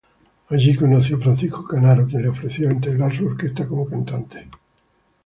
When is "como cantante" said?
3.67-4.49